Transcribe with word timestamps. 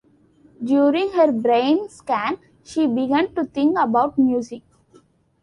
During 0.63 1.11
her 1.11 1.31
brain 1.31 1.87
scan, 1.87 2.39
she 2.63 2.87
began 2.87 3.35
to 3.35 3.45
think 3.45 3.77
about 3.77 4.17
music. 4.17 4.63